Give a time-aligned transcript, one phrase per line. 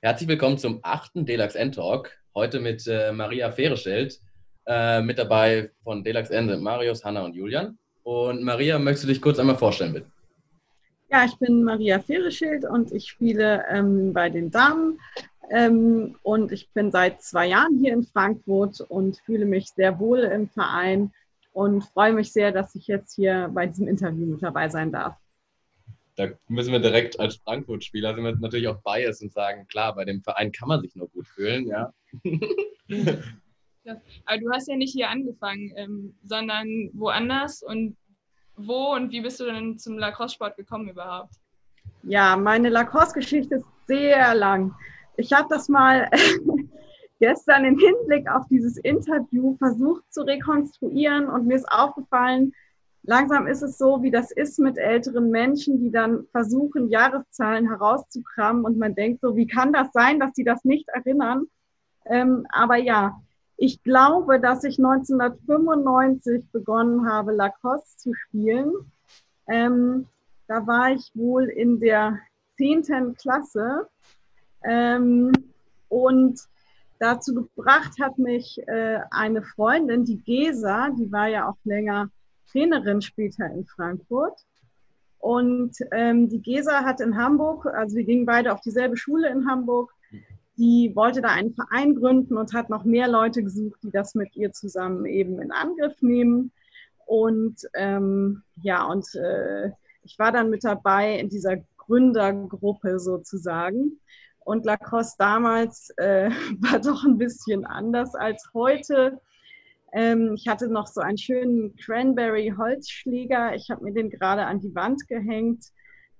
[0.00, 2.12] Herzlich willkommen zum achten Delax N-Talk.
[2.32, 4.20] Heute mit äh, Maria Fehreschild.
[4.64, 7.76] Äh, mit dabei von Delax sind Marius, Hanna und Julian.
[8.04, 10.06] Und Maria, möchtest du dich kurz einmal vorstellen, bitte?
[11.10, 15.00] Ja, ich bin Maria Fehreschild und ich spiele ähm, bei den Damen.
[15.50, 20.20] Ähm, und ich bin seit zwei Jahren hier in Frankfurt und fühle mich sehr wohl
[20.20, 21.10] im Verein
[21.52, 25.16] und freue mich sehr, dass ich jetzt hier bei diesem Interview mit dabei sein darf
[26.18, 30.04] da müssen wir direkt als Frankfurt-Spieler sind wir natürlich auch biased und sagen, klar, bei
[30.04, 31.92] dem Verein kann man sich nur gut fühlen, ja.
[34.26, 37.62] Aber du hast ja nicht hier angefangen, ähm, sondern woanders.
[37.62, 37.96] Und
[38.56, 41.34] wo und wie bist du denn zum Lacrosse-Sport gekommen überhaupt?
[42.02, 44.74] Ja, meine Lacrosse-Geschichte ist sehr lang.
[45.16, 46.10] Ich habe das mal
[47.20, 52.52] gestern im Hinblick auf dieses Interview versucht zu rekonstruieren und mir ist aufgefallen,
[53.08, 58.64] langsam ist es so, wie das ist mit älteren Menschen, die dann versuchen, Jahreszahlen herauszukramen
[58.64, 61.46] und man denkt so, wie kann das sein, dass sie das nicht erinnern?
[62.04, 63.18] Ähm, aber ja,
[63.56, 68.72] ich glaube, dass ich 1995 begonnen habe, Lacoste zu spielen.
[69.48, 70.06] Ähm,
[70.46, 72.18] da war ich wohl in der
[72.58, 73.88] zehnten Klasse
[74.64, 75.32] ähm,
[75.88, 76.40] und
[76.98, 82.10] dazu gebracht hat mich äh, eine Freundin, die Gesa, die war ja auch länger
[82.50, 84.40] Trainerin später in Frankfurt.
[85.18, 89.48] Und ähm, die Gesa hat in Hamburg, also wir gingen beide auf dieselbe Schule in
[89.48, 89.92] Hamburg,
[90.56, 94.34] die wollte da einen Verein gründen und hat noch mehr Leute gesucht, die das mit
[94.36, 96.52] ihr zusammen eben in Angriff nehmen.
[97.06, 99.70] Und ähm, ja, und äh,
[100.02, 104.00] ich war dann mit dabei in dieser Gründergruppe sozusagen.
[104.40, 109.20] Und Lacrosse damals äh, war doch ein bisschen anders als heute.
[109.92, 113.54] Ähm, ich hatte noch so einen schönen Cranberry-Holzschläger.
[113.54, 115.64] Ich habe mir den gerade an die Wand gehängt,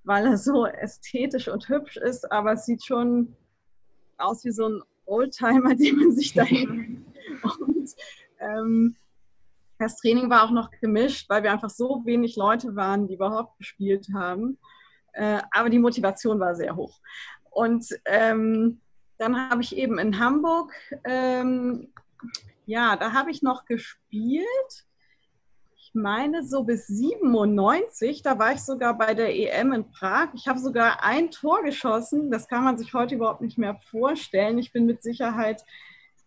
[0.05, 3.36] weil er so ästhetisch und hübsch ist, aber es sieht schon
[4.16, 6.44] aus wie so ein Oldtimer, den man sich da
[7.60, 7.94] Und
[8.38, 8.97] ähm,
[9.78, 13.59] das Training war auch noch gemischt, weil wir einfach so wenig Leute waren, die überhaupt
[13.59, 14.59] gespielt haben.
[15.12, 17.00] Äh, aber die Motivation war sehr hoch.
[17.50, 18.81] Und ähm,
[19.19, 20.72] dann habe ich eben in Hamburg
[21.04, 21.88] ähm,
[22.68, 24.46] ja, da habe ich noch gespielt.
[25.74, 30.28] Ich meine so bis 97, da war ich sogar bei der EM in Prag.
[30.34, 32.30] Ich habe sogar ein Tor geschossen.
[32.30, 34.58] Das kann man sich heute überhaupt nicht mehr vorstellen.
[34.58, 35.64] Ich bin mit Sicherheit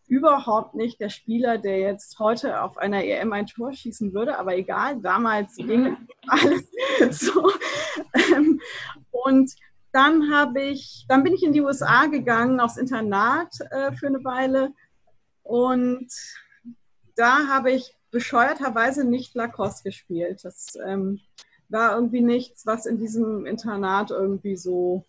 [0.07, 4.57] überhaupt nicht der Spieler, der jetzt heute auf einer EM ein Tor schießen würde, aber
[4.57, 5.95] egal, damals ging
[6.27, 6.71] alles
[7.11, 7.51] so.
[8.15, 8.59] Ähm,
[9.11, 9.51] und
[9.91, 14.23] dann habe ich, dann bin ich in die USA gegangen, aufs Internat äh, für eine
[14.23, 14.73] Weile
[15.43, 16.11] und
[17.15, 20.43] da habe ich bescheuerterweise nicht Lacoste gespielt.
[20.43, 21.19] Das ähm,
[21.69, 25.05] war irgendwie nichts, was in diesem Internat irgendwie so,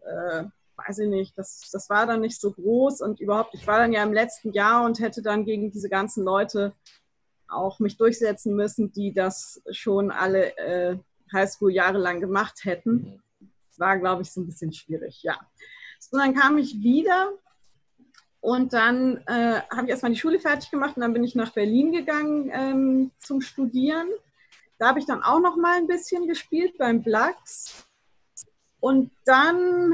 [0.00, 0.44] äh,
[0.76, 3.92] weiß ich nicht, das, das war dann nicht so groß und überhaupt, ich war dann
[3.92, 6.74] ja im letzten Jahr und hätte dann gegen diese ganzen Leute
[7.48, 10.98] auch mich durchsetzen müssen, die das schon alle äh,
[11.32, 13.22] Highschool jahrelang gemacht hätten.
[13.68, 15.38] Das war, glaube ich, so ein bisschen schwierig, ja.
[15.98, 17.32] So, dann kam ich wieder
[18.40, 21.52] und dann äh, habe ich erstmal die Schule fertig gemacht und dann bin ich nach
[21.52, 24.08] Berlin gegangen ähm, zum Studieren.
[24.78, 27.86] Da habe ich dann auch noch mal ein bisschen gespielt beim Blacks.
[28.80, 29.92] Und dann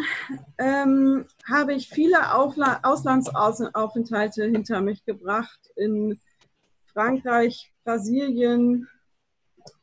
[0.58, 6.20] ähm, habe ich viele Aufla Auslandsaufenthalte hinter mich gebracht in
[6.92, 8.88] Frankreich, Brasilien,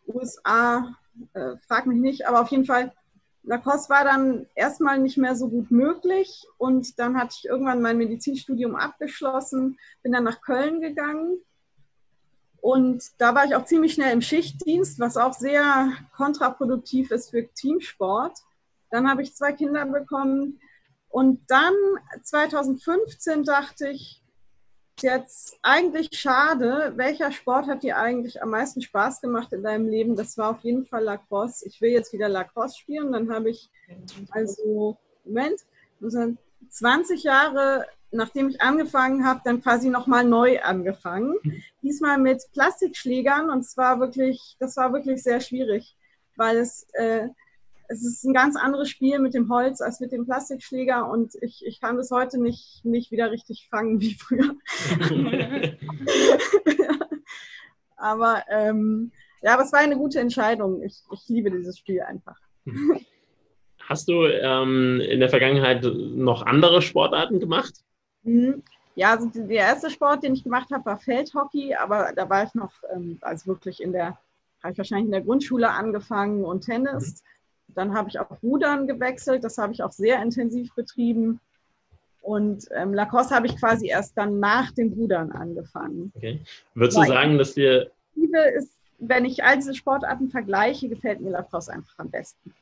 [0.08, 0.96] USA,
[1.34, 2.94] äh, frag mich nicht, aber auf jeden Fall
[3.44, 7.98] Lacoste war dann erstmal nicht mehr so gut möglich und dann hatte ich irgendwann mein
[7.98, 11.40] Medizinstudium abgeschlossen, bin dann nach Köln gegangen
[12.64, 17.46] und da war ich auch ziemlich schnell im Schichtdienst, was auch sehr kontraproduktiv ist für
[17.54, 18.40] Teamsport.
[18.90, 20.62] Dann habe ich zwei Kinder bekommen
[21.10, 21.74] und dann
[22.24, 24.23] 2015 dachte ich,
[25.02, 26.94] jetzt eigentlich schade.
[26.96, 30.16] Welcher Sport hat dir eigentlich am meisten Spaß gemacht in deinem Leben?
[30.16, 31.68] Das war auf jeden Fall Lacrosse.
[31.68, 33.12] Ich will jetzt wieder Lacrosse spielen.
[33.12, 33.70] Dann habe ich
[34.32, 35.60] also, Moment,
[36.70, 41.36] 20 Jahre, nachdem ich angefangen habe, dann quasi nochmal neu angefangen.
[41.82, 45.96] Diesmal mit Plastikschlägern und zwar wirklich, das war wirklich sehr schwierig,
[46.36, 47.30] weil es äh,
[47.88, 51.66] es ist ein ganz anderes Spiel mit dem Holz als mit dem Plastikschläger und ich,
[51.66, 54.56] ich kann bis heute nicht, nicht wieder richtig fangen wie früher.
[57.98, 60.82] aber ähm, ja, aber es war eine gute Entscheidung.
[60.82, 62.40] Ich, ich liebe dieses Spiel einfach.
[63.80, 67.74] Hast du ähm, in der Vergangenheit noch andere Sportarten gemacht?
[68.24, 68.64] Mhm.
[68.96, 72.54] Ja, also der erste Sport, den ich gemacht habe, war Feldhockey, aber da war ich
[72.54, 74.18] noch, ähm, also wirklich in der,
[74.62, 77.24] habe ich wahrscheinlich in der Grundschule angefangen und Tennis.
[77.24, 77.33] Mhm.
[77.70, 81.40] Dann habe ich auf Rudern gewechselt, das habe ich auch sehr intensiv betrieben.
[82.22, 86.12] Und ähm, Lacrosse habe ich quasi erst dann nach dem Rudern angefangen.
[86.16, 86.40] Okay.
[86.74, 87.92] Würdest du sagen, dass dir.
[88.16, 92.54] Liebe ist, wenn ich all diese Sportarten vergleiche, gefällt mir Lacrosse einfach am besten.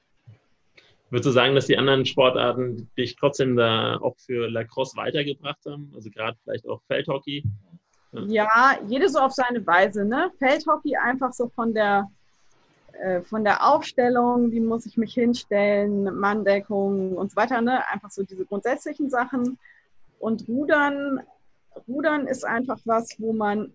[1.11, 5.91] Würdest du sagen, dass die anderen Sportarten dich trotzdem da auch für Lacrosse weitergebracht haben?
[5.93, 7.43] Also gerade vielleicht auch Feldhockey?
[8.13, 10.05] Ja, jede so auf seine Weise.
[10.05, 10.31] Ne?
[10.39, 12.09] Feldhockey einfach so von der,
[12.93, 17.61] äh, von der Aufstellung, wie muss ich mich hinstellen, Manndeckung und so weiter.
[17.61, 17.87] Ne?
[17.89, 19.57] Einfach so diese grundsätzlichen Sachen.
[20.19, 21.21] Und Rudern,
[21.87, 23.73] Rudern ist einfach was, wo man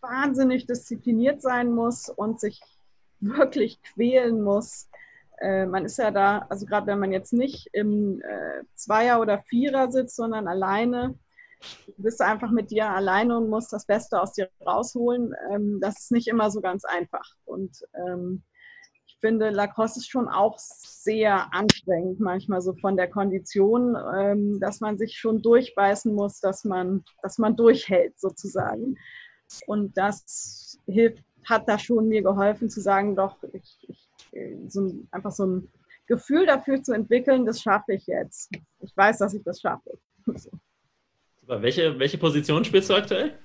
[0.00, 2.60] wahnsinnig diszipliniert sein muss und sich
[3.20, 4.88] wirklich quälen muss.
[5.40, 9.38] Äh, man ist ja da, also gerade wenn man jetzt nicht im äh, Zweier oder
[9.42, 11.14] Vierer sitzt, sondern alleine,
[11.86, 15.34] du bist einfach mit dir alleine und musst das Beste aus dir rausholen.
[15.50, 17.34] Ähm, das ist nicht immer so ganz einfach.
[17.44, 18.42] Und ähm,
[19.24, 24.98] finde, Lacrosse ist schon auch sehr anstrengend, manchmal so von der Kondition, ähm, dass man
[24.98, 28.96] sich schon durchbeißen muss, dass man, dass man durchhält sozusagen.
[29.66, 34.08] Und das hilft, hat da schon mir geholfen zu sagen, doch, ich, ich
[34.68, 35.72] so ein, einfach so ein
[36.06, 38.50] Gefühl dafür zu entwickeln, das schaffe ich jetzt.
[38.80, 39.98] Ich weiß, dass ich das schaffe.
[40.36, 40.50] So.
[41.46, 43.38] Welche, welche Position spielst du aktuell?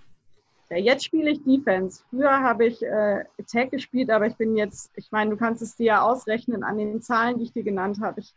[0.70, 2.04] Ja, jetzt spiele ich Defense.
[2.10, 5.76] Früher habe ich äh, Attack gespielt, aber ich bin jetzt, ich meine, du kannst es
[5.76, 8.20] dir ja ausrechnen an den Zahlen, die ich dir genannt habe.
[8.20, 8.36] Ich,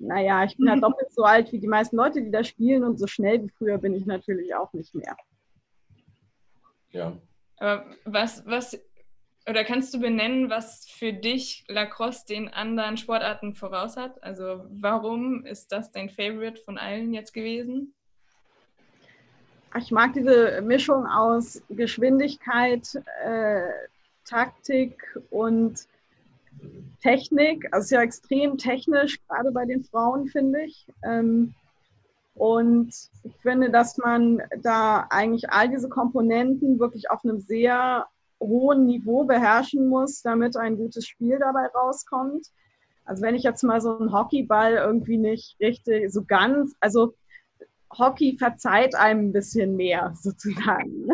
[0.00, 2.98] naja, ich bin ja doppelt so alt wie die meisten Leute, die da spielen und
[2.98, 5.16] so schnell wie früher bin ich natürlich auch nicht mehr.
[6.90, 7.16] Ja.
[7.58, 8.80] Aber was, was,
[9.48, 14.20] oder kannst du benennen, was für dich Lacrosse den anderen Sportarten voraus hat?
[14.24, 17.94] Also warum ist das dein Favorite von allen jetzt gewesen?
[19.78, 22.88] Ich mag diese Mischung aus Geschwindigkeit,
[23.24, 23.62] äh,
[24.24, 25.86] Taktik und
[27.02, 27.66] Technik.
[27.72, 30.86] Also es ist ja extrem technisch, gerade bei den Frauen, finde ich.
[31.04, 31.54] Ähm,
[32.34, 32.88] und
[33.22, 38.06] ich finde, dass man da eigentlich all diese Komponenten wirklich auf einem sehr
[38.40, 42.46] hohen Niveau beherrschen muss, damit ein gutes Spiel dabei rauskommt.
[43.04, 47.14] Also wenn ich jetzt mal so einen Hockeyball irgendwie nicht richtig, so ganz, also
[47.98, 51.08] Hockey verzeiht einem ein bisschen mehr sozusagen.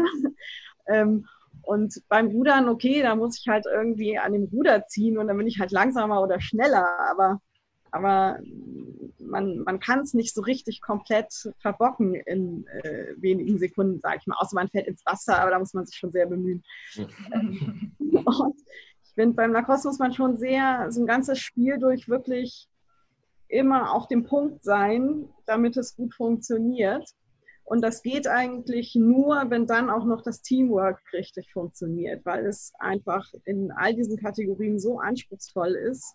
[0.89, 1.27] ähm,
[1.63, 5.37] und beim Rudern, okay, da muss ich halt irgendwie an dem Ruder ziehen und dann
[5.37, 7.41] bin ich halt langsamer oder schneller, aber,
[7.91, 8.39] aber
[9.19, 14.27] man, man kann es nicht so richtig komplett verbocken in äh, wenigen Sekunden, sage ich
[14.29, 14.37] mal.
[14.39, 16.63] Außer man fällt ins Wasser, aber da muss man sich schon sehr bemühen.
[16.97, 18.61] und
[19.03, 22.69] ich finde, beim Lacrosse muss man schon sehr, so ein ganzes Spiel durch wirklich
[23.49, 27.09] immer auf dem Punkt sein, damit es gut funktioniert.
[27.65, 32.73] Und das geht eigentlich nur, wenn dann auch noch das Teamwork richtig funktioniert, weil es
[32.79, 36.15] einfach in all diesen Kategorien so anspruchsvoll ist,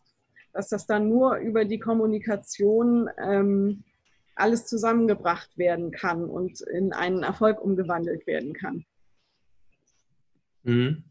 [0.53, 3.83] dass das dann nur über die Kommunikation ähm,
[4.35, 8.85] alles zusammengebracht werden kann und in einen Erfolg umgewandelt werden kann.
[10.63, 11.03] Mhm.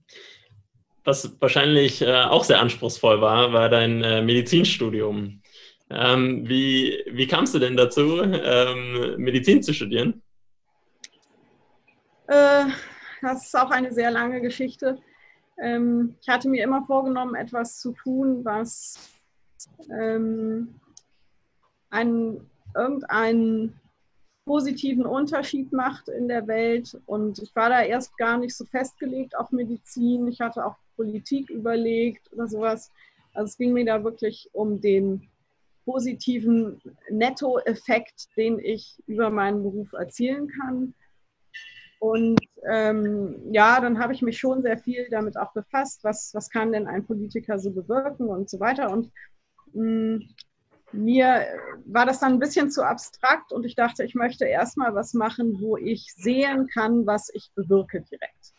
[1.04, 5.42] Was wahrscheinlich äh, auch sehr anspruchsvoll war, war dein äh, Medizinstudium.
[5.90, 10.22] Ähm, wie, wie kamst du denn dazu, ähm, Medizin zu studieren?
[12.28, 12.66] Äh,
[13.20, 14.98] das ist auch eine sehr lange Geschichte.
[15.60, 19.10] Ähm, ich hatte mir immer vorgenommen, etwas zu tun, was
[19.90, 20.80] ähm,
[21.90, 23.80] einen, irgendeinen
[24.46, 26.96] positiven Unterschied macht in der Welt.
[27.06, 30.28] Und ich war da erst gar nicht so festgelegt auf Medizin.
[30.28, 32.92] Ich hatte auch Politik überlegt oder sowas.
[33.34, 35.29] Also es ging mir da wirklich um den
[35.90, 36.80] positiven
[37.10, 40.94] Nettoeffekt, den ich über meinen Beruf erzielen kann.
[41.98, 46.48] Und ähm, ja, dann habe ich mich schon sehr viel damit auch befasst, was, was
[46.48, 48.90] kann denn ein Politiker so bewirken und so weiter.
[48.90, 49.10] Und
[49.74, 50.28] mh, mm,
[50.92, 51.46] mir
[51.86, 55.60] war das dann ein bisschen zu abstrakt und ich dachte, ich möchte erstmal was machen,
[55.60, 58.54] wo ich sehen kann, was ich bewirke direkt.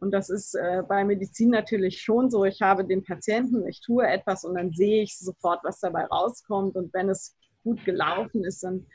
[0.00, 2.44] Und das ist äh, bei Medizin natürlich schon so.
[2.44, 6.76] Ich habe den Patienten, ich tue etwas und dann sehe ich sofort, was dabei rauskommt.
[6.76, 7.34] Und wenn es
[7.64, 8.86] gut gelaufen ist, dann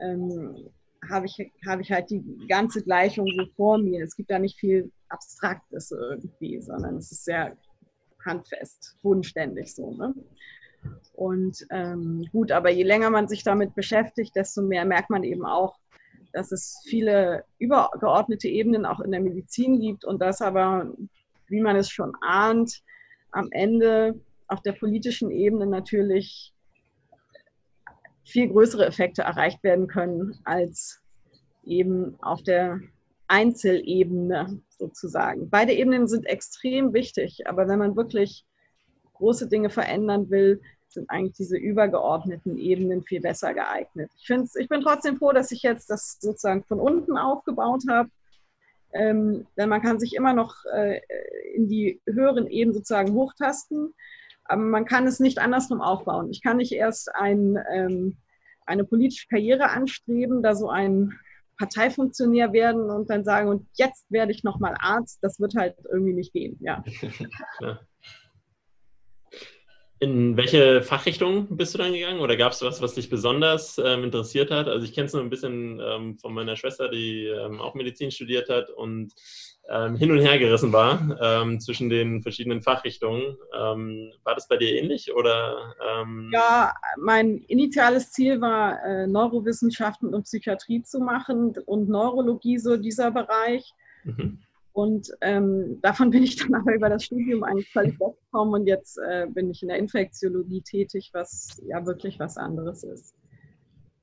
[0.00, 0.70] ähm,
[1.10, 4.04] habe ich, hab ich halt die ganze Gleichung so vor mir.
[4.04, 7.56] Es gibt da nicht viel Abstraktes irgendwie, sondern es ist sehr
[8.24, 9.94] handfest, bodenständig so.
[9.94, 10.14] Ne?
[11.14, 15.44] Und ähm, gut, aber je länger man sich damit beschäftigt, desto mehr merkt man eben
[15.44, 15.76] auch,
[16.32, 20.92] dass es viele übergeordnete Ebenen auch in der Medizin gibt und dass aber,
[21.48, 22.82] wie man es schon ahnt,
[23.32, 24.18] am Ende
[24.48, 26.52] auf der politischen Ebene natürlich
[28.24, 31.00] viel größere Effekte erreicht werden können als
[31.64, 32.80] eben auf der
[33.28, 35.50] Einzelebene sozusagen.
[35.50, 38.44] Beide Ebenen sind extrem wichtig, aber wenn man wirklich
[39.14, 40.60] große Dinge verändern will,
[40.96, 44.10] sind eigentlich diese übergeordneten Ebenen viel besser geeignet.
[44.16, 48.10] Ich, ich bin trotzdem froh, dass ich jetzt das sozusagen von unten aufgebaut habe.
[48.92, 51.00] Ähm, denn man kann sich immer noch äh,
[51.54, 53.94] in die höheren Ebenen sozusagen hochtasten,
[54.44, 56.30] aber man kann es nicht andersrum aufbauen.
[56.30, 58.16] Ich kann nicht erst ein, ähm,
[58.64, 61.12] eine politische Karriere anstreben, da so ein
[61.58, 65.18] Parteifunktionär werden und dann sagen, und jetzt werde ich nochmal Arzt.
[65.22, 66.82] Das wird halt irgendwie nicht gehen, ja.
[67.60, 67.80] ja.
[69.98, 74.04] In welche Fachrichtung bist du dann gegangen oder gab es was, was dich besonders ähm,
[74.04, 74.68] interessiert hat?
[74.68, 78.10] Also ich kenne es nur ein bisschen ähm, von meiner Schwester, die ähm, auch Medizin
[78.10, 79.14] studiert hat und
[79.70, 83.36] ähm, hin und her gerissen war ähm, zwischen den verschiedenen Fachrichtungen.
[83.58, 85.74] Ähm, war das bei dir ähnlich oder?
[86.30, 93.10] Ja, mein initiales Ziel war äh, Neurowissenschaften und Psychiatrie zu machen und Neurologie so dieser
[93.10, 93.72] Bereich.
[94.04, 94.40] Mhm.
[94.76, 98.98] Und ähm, davon bin ich dann aber über das Studium eigentlich völlig weggekommen und jetzt
[98.98, 103.14] äh, bin ich in der Infektiologie tätig, was ja wirklich was anderes ist.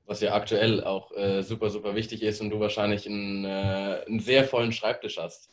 [0.06, 4.18] Was ja aktuell auch äh, super, super wichtig ist und du wahrscheinlich einen, äh, einen
[4.18, 5.48] sehr vollen Schreibtisch hast.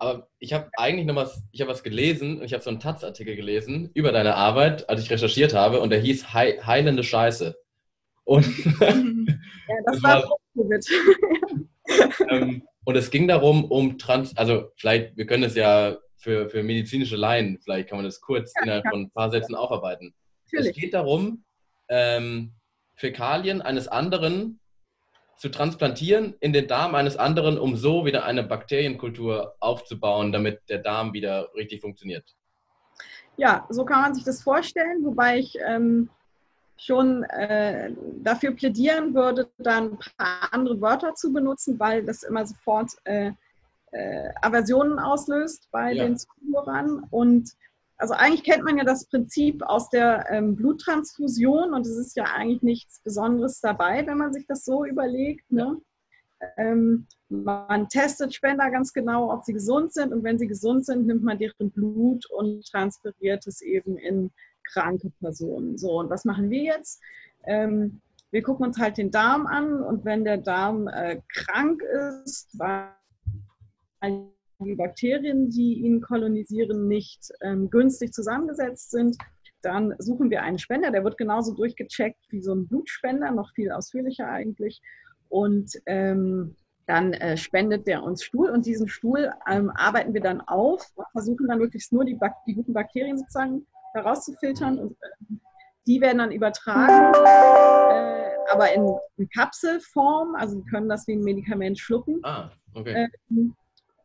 [0.00, 2.80] Aber ich habe eigentlich noch was, ich habe was gelesen und ich habe so einen
[2.80, 7.54] Taz-Artikel gelesen über deine Arbeit, als ich recherchiert habe und der hieß He Heilende Scheiße.
[8.24, 8.44] Und
[8.80, 8.92] ja,
[9.86, 10.80] das, das war, war
[12.28, 16.62] ähm, und es ging darum, um Trans, also vielleicht, wir können es ja für, für
[16.62, 20.14] medizinische Laien, vielleicht kann man das kurz ja, innerhalb von ein paar Sätzen aufarbeiten.
[20.46, 20.76] Natürlich.
[20.76, 21.44] Es geht darum,
[21.88, 22.52] ähm,
[22.94, 24.60] Fäkalien eines anderen
[25.36, 30.78] zu transplantieren in den Darm eines anderen, um so wieder eine Bakterienkultur aufzubauen, damit der
[30.78, 32.24] Darm wieder richtig funktioniert.
[33.36, 36.10] Ja, so kann man sich das vorstellen, wobei ich ähm,
[36.84, 42.44] schon äh, dafür plädieren würde, dann ein paar andere Wörter zu benutzen, weil das immer
[42.44, 43.32] sofort äh,
[43.92, 46.04] äh, Aversionen auslöst bei ja.
[46.04, 47.06] den Zuhörern.
[47.10, 47.52] Und
[47.98, 52.24] also eigentlich kennt man ja das Prinzip aus der ähm, Bluttransfusion und es ist ja
[52.24, 55.50] eigentlich nichts Besonderes dabei, wenn man sich das so überlegt.
[55.52, 55.80] Ne?
[56.56, 61.06] Ähm, man testet Spender ganz genau, ob sie gesund sind und wenn sie gesund sind,
[61.06, 64.32] nimmt man deren Blut und transferiert es eben in
[64.64, 65.78] kranke Personen.
[65.78, 67.00] So, und was machen wir jetzt?
[67.44, 68.00] Ähm,
[68.30, 71.82] wir gucken uns halt den Darm an und wenn der Darm äh, krank
[72.24, 72.88] ist, weil
[74.64, 79.16] die Bakterien, die ihn kolonisieren, nicht ähm, günstig zusammengesetzt sind,
[79.60, 83.70] dann suchen wir einen Spender, der wird genauso durchgecheckt wie so ein Blutspender, noch viel
[83.70, 84.80] ausführlicher eigentlich.
[85.28, 90.40] Und ähm, dann äh, spendet der uns Stuhl und diesen Stuhl ähm, arbeiten wir dann
[90.40, 94.78] auf versuchen dann möglichst nur die, die guten Bakterien sozusagen herauszufiltern.
[94.78, 95.36] Und äh,
[95.86, 100.34] die werden dann übertragen, äh, aber in, in, Kapselform.
[100.36, 102.20] Also sie können das wie ein Medikament schlucken.
[102.22, 103.08] Ah, okay.
[103.30, 103.54] Ähm,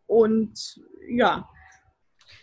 [0.07, 1.47] und ja,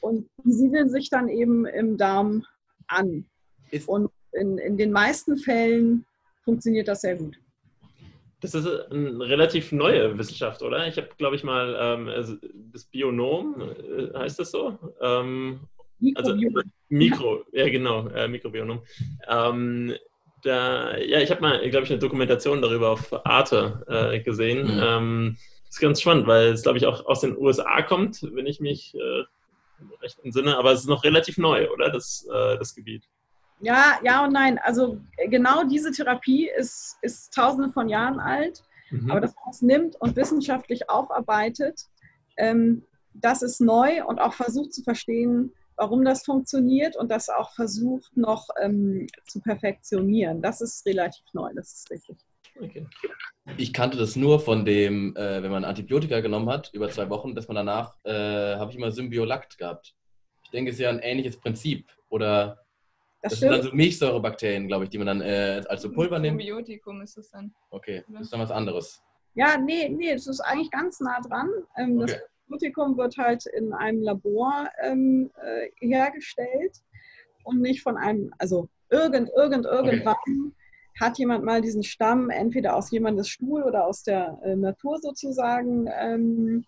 [0.01, 2.45] und die siedeln sich dann eben im Darm
[2.89, 3.25] an.
[3.71, 6.05] Ist und in, in den meisten Fällen
[6.45, 7.39] funktioniert das sehr gut.
[8.41, 10.87] Das ist eine relativ neue Wissenschaft, oder?
[10.87, 12.37] Ich habe, glaube ich, mal ähm, also
[12.73, 14.79] das Bionom, äh, heißt das so?
[15.01, 15.61] Ähm,
[16.15, 16.37] also
[16.89, 18.83] Mikro, ja genau, äh, Mikrobionom.
[19.29, 19.95] Ähm,
[20.43, 24.77] da, ja, ich habe mal, glaube ich, eine Dokumentation darüber auf Arte äh, gesehen.
[24.77, 24.83] Mhm.
[24.83, 25.37] Ähm,
[25.75, 28.95] ist ganz spannend, weil es, glaube ich, auch aus den USA kommt, wenn ich mich
[28.95, 29.25] äh,
[30.03, 33.05] recht entsinne, aber es ist noch relativ neu, oder, das, äh, das Gebiet?
[33.61, 34.59] Ja, ja und nein.
[34.63, 39.11] Also genau diese Therapie ist, ist tausende von Jahren alt, mhm.
[39.11, 41.87] aber dass man es nimmt und wissenschaftlich aufarbeitet,
[42.37, 42.85] ähm,
[43.15, 48.17] das ist neu und auch versucht zu verstehen, warum das funktioniert und das auch versucht
[48.17, 50.43] noch ähm, zu perfektionieren.
[50.43, 52.17] Das ist relativ neu, das ist richtig.
[52.61, 52.87] Okay.
[53.57, 57.35] Ich kannte das nur von dem, äh, wenn man Antibiotika genommen hat, über zwei Wochen,
[57.35, 59.95] dass man danach, äh, habe ich immer Symbiolakt gehabt.
[60.45, 61.91] Ich denke, es ist ja ein ähnliches Prinzip.
[62.09, 62.65] Oder
[63.23, 66.19] das, das sind dann so Milchsäurebakterien, glaube ich, die man dann äh, als so Pulver
[66.19, 66.41] nimmt.
[66.41, 67.55] Symbiotikum ist es dann.
[67.71, 69.03] Okay, das ist dann was anderes.
[69.35, 71.51] Ja, nee, nee, es ist eigentlich ganz nah dran.
[71.77, 72.13] Ähm, okay.
[72.13, 76.83] Das Antibiotikum wird halt in einem Labor ähm, äh, hergestellt
[77.45, 80.53] und nicht von einem, also irgend, irgend, irgendwann okay.
[81.01, 85.89] hat jemand mal diesen Stamm entweder aus jemandes Stuhl oder aus der äh, Natur sozusagen
[85.99, 86.65] ähm,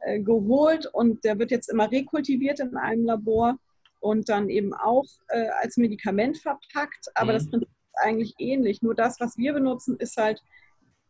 [0.00, 3.58] äh, geholt und der wird jetzt immer rekultiviert in einem Labor
[4.00, 7.08] und dann eben auch äh, als Medikament verpackt.
[7.14, 7.36] Aber mhm.
[7.36, 8.82] das Prinzip ist eigentlich ähnlich.
[8.82, 10.42] Nur das, was wir benutzen, ist halt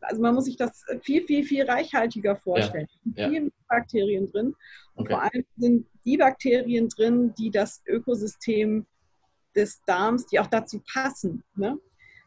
[0.01, 2.87] also man muss sich das viel, viel, viel reichhaltiger vorstellen.
[3.15, 3.23] Ja.
[3.23, 3.29] Ja.
[3.29, 4.55] Viele Bakterien drin.
[4.95, 5.13] Und okay.
[5.13, 8.85] vor allem sind die Bakterien drin, die das Ökosystem
[9.55, 11.43] des Darms, die auch dazu passen.
[11.55, 11.79] Ne?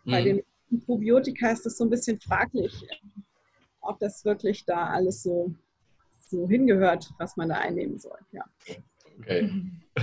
[0.04, 0.10] Mhm.
[0.10, 0.42] Bei den
[0.84, 2.86] Probiotika ist das so ein bisschen fraglich,
[3.80, 5.54] ob das wirklich da alles so,
[6.20, 8.18] so hingehört, was man da einnehmen soll.
[8.32, 8.44] Ja.
[9.18, 9.50] Okay.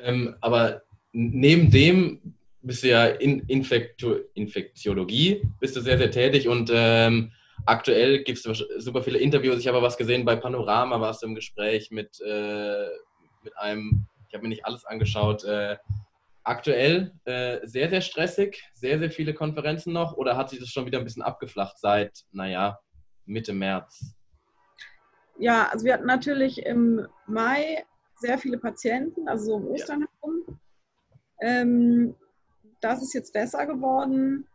[0.00, 6.48] ähm, aber neben dem bist du ja in Infektu Infektiologie, bist du sehr, sehr tätig
[6.48, 7.32] und ähm,
[7.66, 9.58] aktuell gibt es super viele Interviews.
[9.58, 12.86] Ich habe was gesehen bei Panorama, warst du im Gespräch mit, äh,
[13.42, 15.76] mit einem, ich habe mir nicht alles angeschaut, äh,
[16.44, 20.86] aktuell äh, sehr, sehr stressig, sehr, sehr viele Konferenzen noch oder hat sich das schon
[20.86, 22.78] wieder ein bisschen abgeflacht seit, naja,
[23.26, 24.14] Mitte März?
[25.38, 27.84] Ja, also wir hatten natürlich im Mai
[28.16, 30.06] sehr viele Patienten, also so um Ostern ja.
[30.20, 30.60] herum.
[31.40, 32.14] Ähm,
[32.82, 34.46] das ist jetzt besser geworden.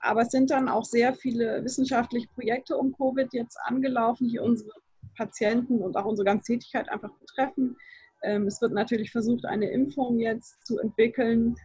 [0.00, 4.70] Aber es sind dann auch sehr viele wissenschaftliche Projekte um Covid jetzt angelaufen, die unsere
[5.16, 7.76] Patienten und auch unsere ganze Tätigkeit einfach betreffen.
[8.22, 11.56] Ähm, es wird natürlich versucht, eine Impfung jetzt zu entwickeln.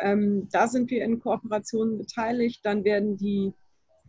[0.00, 2.60] Ähm, da sind wir in Kooperationen beteiligt.
[2.64, 3.52] Dann werden die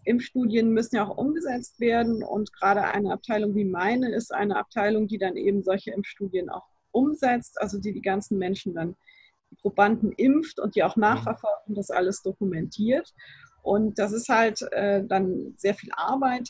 [0.06, 5.08] Impfstudien müssen ja auch umgesetzt werden und gerade eine Abteilung wie meine ist eine Abteilung,
[5.08, 8.96] die dann eben solche Impfstudien auch umsetzt, also die die ganzen Menschen dann
[9.62, 13.14] Probanden impft und die auch nachverfolgt und das alles dokumentiert.
[13.62, 16.50] Und das ist halt äh, dann sehr viel Arbeit.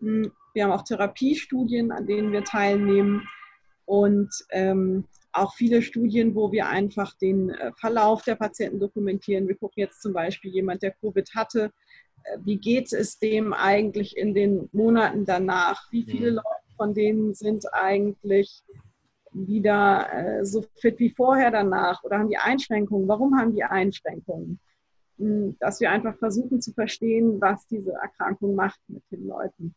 [0.00, 3.26] Hm, wir haben auch Therapiestudien, an denen wir teilnehmen
[3.86, 9.48] und ähm, auch viele Studien, wo wir einfach den äh, Verlauf der Patienten dokumentieren.
[9.48, 11.72] Wir gucken jetzt zum Beispiel jemand, der Covid hatte,
[12.24, 15.90] äh, wie geht es dem eigentlich in den Monaten danach?
[15.90, 16.36] Wie viele mhm.
[16.36, 18.62] Leute von denen sind eigentlich
[19.32, 23.08] wieder äh, so fit wie vorher danach oder haben die Einschränkungen?
[23.08, 24.58] Warum haben die Einschränkungen?
[25.18, 29.74] Hm, dass wir einfach versuchen zu verstehen, was diese Erkrankung macht mit den Leuten.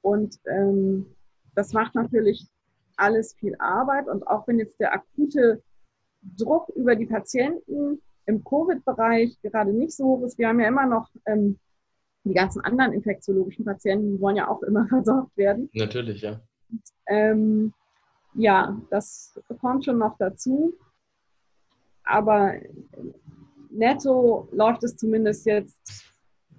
[0.00, 1.06] Und ähm,
[1.54, 2.48] das macht natürlich
[2.96, 4.08] alles viel Arbeit.
[4.08, 5.62] Und auch wenn jetzt der akute
[6.22, 10.86] Druck über die Patienten im Covid-Bereich gerade nicht so hoch ist, wir haben ja immer
[10.86, 11.58] noch ähm,
[12.24, 15.68] die ganzen anderen infektiologischen Patienten, die wollen ja auch immer versorgt werden.
[15.74, 16.40] Natürlich, ja.
[16.70, 17.74] Und, ähm,
[18.34, 20.74] ja, das kommt schon noch dazu.
[22.04, 22.54] Aber
[23.70, 26.04] netto läuft es zumindest jetzt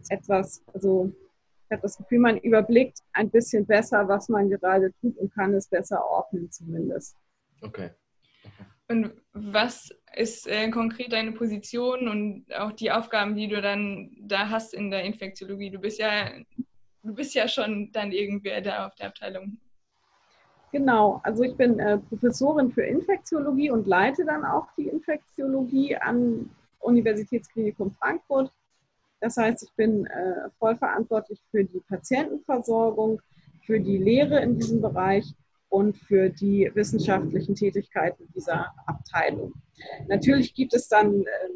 [0.10, 1.12] etwas, also
[1.66, 5.54] ich habe das Gefühl, man überblickt ein bisschen besser, was man gerade tut und kann
[5.54, 7.16] es besser ordnen zumindest.
[7.62, 7.92] Okay.
[8.90, 14.50] Und was ist äh, konkret deine Position und auch die Aufgaben, die du dann da
[14.50, 15.70] hast in der Infektiologie?
[15.70, 16.30] Du bist ja,
[17.04, 19.60] du bist ja schon dann irgendwer da auf der Abteilung.
[20.72, 26.50] Genau, also ich bin äh, Professorin für Infektiologie und leite dann auch die Infektiologie an
[26.80, 28.52] Universitätsklinikum Frankfurt
[29.22, 33.22] das heißt, ich bin äh, voll verantwortlich für die Patientenversorgung,
[33.66, 35.26] für die Lehre in diesem Bereich
[35.70, 39.54] und für die wissenschaftlichen Tätigkeiten dieser Abteilung.
[40.08, 41.50] Natürlich gibt es dann äh,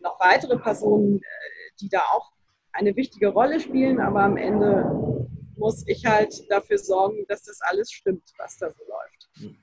[0.00, 1.20] noch weitere Personen, äh,
[1.80, 2.30] die da auch
[2.72, 5.17] eine wichtige Rolle spielen, aber am Ende
[5.58, 9.56] muss ich halt dafür sorgen, dass das alles stimmt, was da so läuft.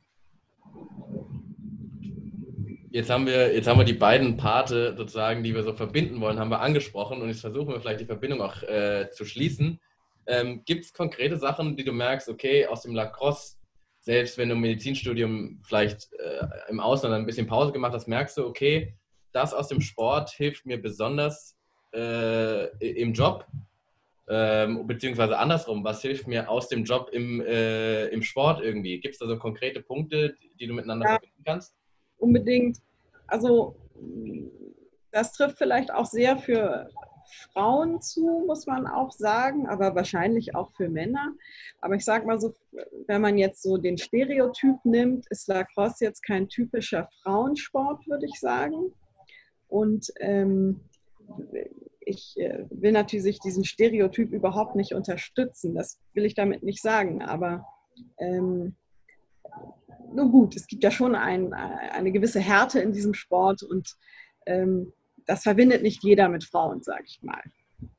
[2.91, 6.39] Jetzt haben wir, jetzt haben wir die beiden Parte sozusagen, die wir so verbinden wollen,
[6.39, 9.81] haben wir angesprochen und jetzt versuchen wir vielleicht die Verbindung auch äh, zu schließen.
[10.27, 13.57] Ähm, Gibt es konkrete Sachen, die du merkst, okay, aus dem Lacrosse,
[13.99, 18.37] selbst wenn du im Medizinstudium vielleicht äh, im Ausland ein bisschen Pause gemacht hast, merkst
[18.37, 18.95] du, okay,
[19.33, 21.57] das aus dem Sport hilft mir besonders
[21.93, 23.45] äh, im Job,
[24.27, 28.99] ähm, beziehungsweise andersrum, was hilft mir aus dem Job im, äh, im Sport irgendwie?
[28.99, 31.11] Gibt es da so konkrete Punkte, die, du miteinander ja.
[31.13, 31.75] verbinden kannst?
[32.17, 32.79] unbedingt,
[33.27, 33.75] also
[35.11, 36.89] das trifft vielleicht auch sehr für
[37.53, 41.33] Frauen zu, muss man auch sagen, aber wahrscheinlich auch für Männer.
[41.81, 42.53] Aber ich sage mal so,
[43.07, 48.39] wenn man jetzt so den Stereotyp nimmt, ist Lacrosse jetzt kein typischer Frauensport, würde ich
[48.39, 48.93] sagen.
[49.67, 50.81] Und ähm,
[52.05, 55.75] ich äh, will natürlich diesen Stereotyp überhaupt nicht unterstützen.
[55.75, 57.21] Das will ich damit nicht sagen.
[57.21, 57.65] Aber
[58.19, 58.75] ähm,
[60.13, 63.95] nun gut, es gibt ja schon ein, eine gewisse Härte in diesem Sport und
[64.45, 64.93] ähm,
[65.25, 67.41] das verbindet nicht jeder mit Frauen, sage ich mal.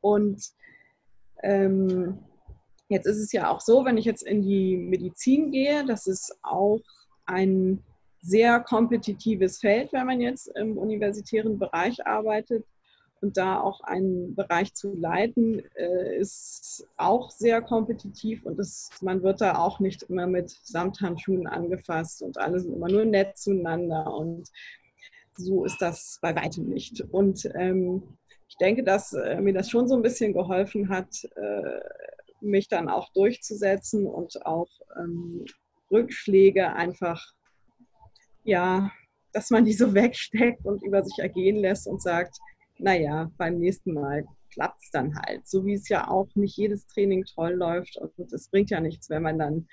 [0.00, 0.42] Und
[1.42, 2.18] ähm,
[2.88, 6.38] jetzt ist es ja auch so, wenn ich jetzt in die Medizin gehe, das ist
[6.42, 6.80] auch
[7.26, 7.82] ein
[8.20, 12.64] sehr kompetitives Feld, wenn man jetzt im universitären Bereich arbeitet.
[13.20, 19.22] Und da auch einen Bereich zu leiten, äh, ist auch sehr kompetitiv und das, man
[19.22, 24.12] wird da auch nicht immer mit Samthandschuhen angefasst und alle sind immer nur nett zueinander
[24.14, 24.50] und
[25.36, 27.00] so ist das bei weitem nicht.
[27.10, 28.02] Und ähm,
[28.48, 31.80] ich denke, dass äh, mir das schon so ein bisschen geholfen hat, äh,
[32.40, 35.44] mich dann auch durchzusetzen und auch ähm,
[35.90, 37.22] Rückschläge einfach,
[38.44, 38.90] ja,
[39.32, 42.38] dass man die so wegsteckt und über sich ergehen lässt und sagt,
[42.78, 45.46] naja, beim nächsten Mal klappt es dann halt.
[45.46, 49.10] So wie es ja auch nicht jedes Training toll läuft und es bringt ja nichts,
[49.10, 49.68] wenn man dann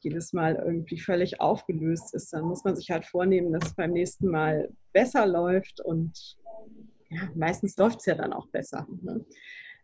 [0.00, 2.32] jedes Mal irgendwie völlig aufgelöst ist.
[2.32, 6.36] Dann muss man sich halt vornehmen, dass es beim nächsten Mal besser läuft und
[7.08, 8.86] ja, meistens läuft es ja dann auch besser.
[9.02, 9.24] Ne?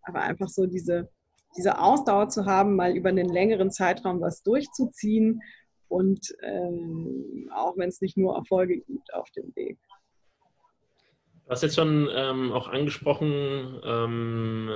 [0.02, 1.09] Aber einfach so diese,
[1.57, 5.40] diese Ausdauer zu haben, mal über einen längeren Zeitraum was durchzuziehen
[5.88, 9.78] und ähm, auch wenn es nicht nur Erfolge gibt auf dem Weg.
[11.44, 14.70] Du hast jetzt schon ähm, auch angesprochen, ähm,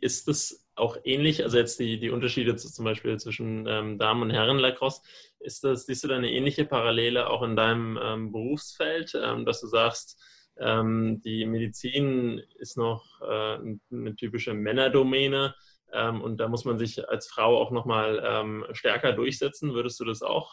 [0.00, 4.22] ist das auch ähnlich, also jetzt die, die Unterschiede zu, zum Beispiel zwischen ähm, Damen-
[4.22, 5.02] und Herren-Lacrosse,
[5.38, 9.60] ist das, siehst du da eine ähnliche Parallele auch in deinem ähm, Berufsfeld, ähm, dass
[9.60, 10.20] du sagst,
[10.58, 13.58] ähm, die Medizin ist noch äh,
[13.90, 15.54] eine typische Männerdomäne
[16.20, 19.72] und da muss man sich als Frau auch nochmal stärker durchsetzen.
[19.72, 20.50] Würdest du das auch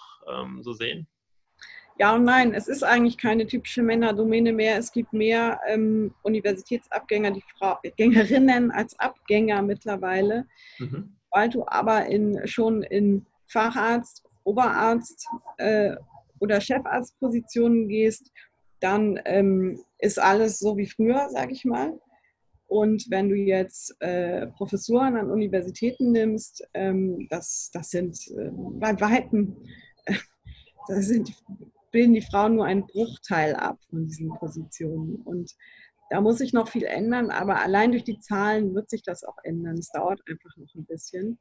[0.62, 1.08] so sehen?
[2.00, 4.78] Ja und nein, es ist eigentlich keine typische Männerdomäne mehr.
[4.78, 10.48] Es gibt mehr ähm, Universitätsabgänger, die Frau, Gängerinnen als Abgänger mittlerweile,
[10.80, 11.16] mhm.
[11.30, 15.28] weil du aber in, schon in Facharzt, Oberarzt
[15.58, 15.96] äh,
[16.40, 18.32] oder Chefarztpositionen gehst,
[18.80, 21.98] dann ähm, ist alles so wie früher, sage ich mal.
[22.68, 29.00] Und wenn du jetzt äh, Professuren an Universitäten nimmst, ähm, das, das sind äh, bei
[29.00, 29.56] Weitem,
[30.88, 31.34] das sind
[31.94, 35.16] bilden die Frauen nur einen Bruchteil ab von diesen Positionen.
[35.24, 35.56] Und
[36.10, 39.38] da muss sich noch viel ändern, aber allein durch die Zahlen wird sich das auch
[39.44, 39.78] ändern.
[39.78, 41.40] Es dauert einfach noch ein bisschen.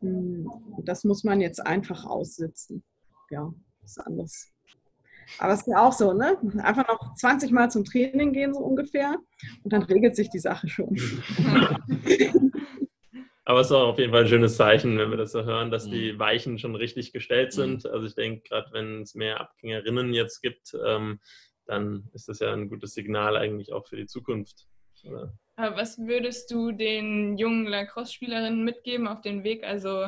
[0.00, 0.50] Hm,
[0.84, 2.82] das muss man jetzt einfach aussitzen.
[3.30, 4.52] Ja, ist anders.
[5.38, 6.36] Aber es ist ja auch so, ne?
[6.58, 9.16] Einfach noch 20 Mal zum Training gehen, so ungefähr.
[9.62, 10.96] Und dann regelt sich die Sache schon.
[13.52, 15.70] Aber es ist auch auf jeden Fall ein schönes Zeichen, wenn wir das so hören,
[15.70, 15.90] dass mhm.
[15.90, 17.60] die Weichen schon richtig gestellt mhm.
[17.60, 17.84] sind.
[17.84, 17.90] Mhm.
[17.90, 21.20] Also ich denke, gerade wenn es mehr Abgängerinnen jetzt gibt, ähm,
[21.66, 24.68] dann ist das ja ein gutes Signal eigentlich auch für die Zukunft.
[25.04, 25.34] Oder?
[25.56, 29.64] Aber was würdest du den jungen Lacrosse-Spielerinnen mitgeben auf den Weg?
[29.64, 30.06] Also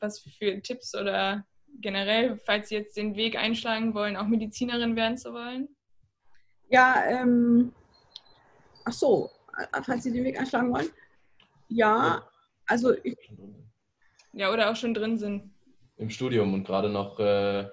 [0.00, 1.46] was für Tipps oder
[1.80, 5.68] generell, falls sie jetzt den Weg einschlagen wollen, auch Medizinerin werden zu wollen?
[6.68, 7.72] Ja, ähm,
[8.84, 9.30] ach so,
[9.84, 10.90] falls sie den Weg einschlagen wollen.
[11.68, 12.28] Ja,
[12.70, 13.16] also ich,
[14.32, 15.50] ja, oder auch schon drin sind.
[15.96, 17.18] Im Studium und gerade noch.
[17.18, 17.66] Äh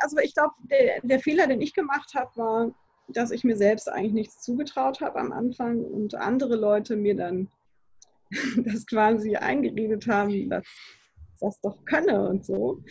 [0.00, 2.74] also ich glaube, der, der Fehler, den ich gemacht habe, war,
[3.08, 7.48] dass ich mir selbst eigentlich nichts zugetraut habe am Anfang und andere Leute mir dann
[8.64, 10.66] das quasi eingeredet haben, dass
[11.40, 12.82] das doch könne und so.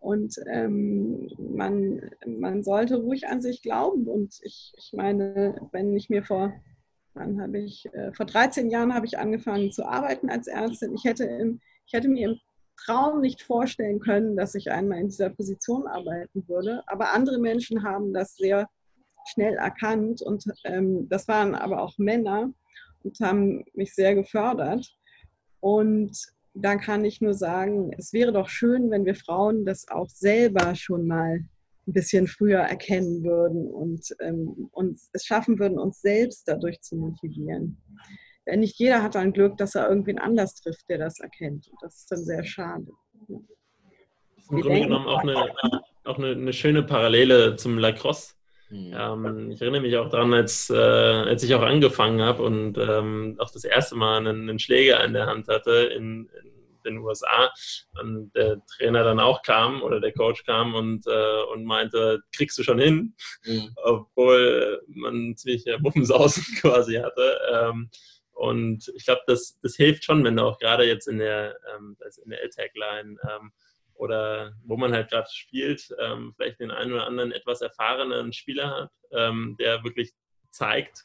[0.00, 4.08] Und ähm, man, man sollte ruhig an sich glauben.
[4.08, 6.52] Und ich, ich meine, wenn ich mir vor
[7.14, 10.94] Wann habe ich, äh, vor 13 Jahren habe ich angefangen zu arbeiten als Ärztin.
[10.94, 12.40] Ich hätte, im, ich hätte mir im
[12.76, 16.82] Traum nicht vorstellen können, dass ich einmal in dieser Position arbeiten würde.
[16.86, 18.68] Aber andere Menschen haben das sehr
[19.26, 22.52] schnell erkannt und ähm, das waren aber auch Männer
[23.04, 24.90] und haben mich sehr gefördert.
[25.60, 26.16] Und
[26.54, 30.74] da kann ich nur sagen, es wäre doch schön, wenn wir Frauen das auch selber
[30.74, 31.44] schon mal
[31.86, 36.96] ein bisschen früher erkennen würden und ähm, uns es schaffen würden, uns selbst dadurch zu
[36.96, 37.76] motivieren.
[38.46, 41.68] Denn nicht jeder hat dann Glück, dass er irgendwen anders trifft, der das erkennt.
[41.68, 42.86] Und das ist dann sehr schade.
[43.28, 43.38] Ja.
[44.36, 45.54] Das ist im Grunde genommen auch, eine,
[46.04, 48.34] auch eine, eine, schöne Parallele zum Lacrosse.
[48.70, 48.94] Mhm.
[48.96, 53.36] Ähm, ich erinnere mich auch daran, als, äh, als ich auch angefangen habe und ähm,
[53.38, 56.51] auch das erste Mal einen, einen Schläger in der Hand hatte in, in
[56.84, 57.52] den USA
[58.00, 62.58] und der Trainer dann auch kam oder der Coach kam und, äh, und meinte, kriegst
[62.58, 63.14] du schon hin,
[63.44, 63.70] mhm.
[63.76, 67.38] obwohl man ziemlich Muffensausen quasi hatte.
[67.52, 67.90] Ähm,
[68.32, 71.96] und ich glaube, das, das hilft schon, wenn du auch gerade jetzt in der, ähm,
[72.24, 73.52] in der L-Tag-Line ähm,
[73.94, 78.70] oder wo man halt gerade spielt, ähm, vielleicht den einen oder anderen etwas erfahrenen Spieler
[78.70, 80.12] hat, ähm, der wirklich
[80.50, 81.04] zeigt,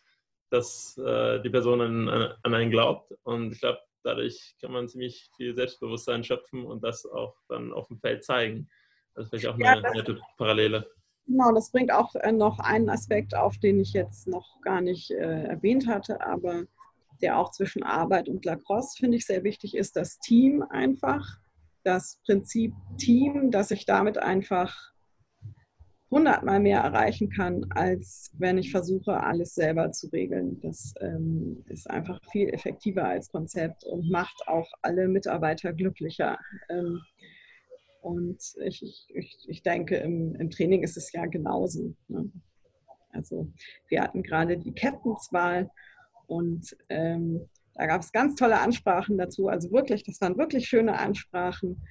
[0.50, 2.10] dass äh, die Person an,
[2.42, 3.14] an, einen glaubt.
[3.24, 7.88] Und ich glaube, dadurch kann man ziemlich viel Selbstbewusstsein schöpfen und das auch dann auf
[7.88, 8.70] dem Feld zeigen.
[9.14, 10.90] Das ist vielleicht auch eine ja, nette Parallele.
[11.26, 15.12] Genau, das bringt auch äh, noch einen Aspekt auf, den ich jetzt noch gar nicht
[15.12, 16.64] äh, erwähnt hatte, aber
[17.22, 21.40] der auch zwischen Arbeit und Lacrosse, finde ich, sehr wichtig ist, das Team einfach.
[21.84, 24.94] Das Prinzip Team, dass ich damit einfach
[26.10, 30.60] hundertmal mehr erreichen kann, als wenn ich versuche, alles selber zu regeln.
[30.62, 36.38] Das ähm, ist einfach viel effektiver als Konzept und macht auch alle Mitarbeiter glücklicher.
[36.70, 37.02] Ähm,
[38.02, 41.94] und ich, ich, ich denke, im, im, Training ist es ja genauso.
[42.08, 42.32] Ne?
[43.12, 43.52] Also
[43.90, 45.70] wir hatten gerade die Captainswahl
[46.28, 49.50] und ähm, da gab es ganz tolle Ansprachen dazu.
[49.50, 51.82] Also wirklich, das waren wirklich schöne Ansprachen,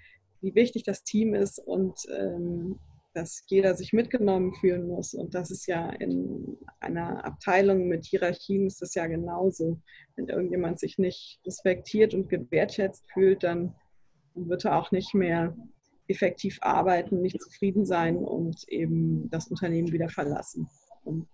[0.41, 2.79] wie wichtig das Team ist und ähm,
[3.17, 5.15] dass jeder sich mitgenommen fühlen muss.
[5.15, 9.81] Und das ist ja in einer Abteilung mit Hierarchien ist das ja genauso.
[10.17, 13.75] Wenn irgendjemand sich nicht respektiert und gewertschätzt fühlt, dann
[14.35, 15.57] wird er auch nicht mehr
[16.09, 20.69] effektiv arbeiten, nicht zufrieden sein und eben das Unternehmen wieder verlassen.
[21.05, 21.27] Und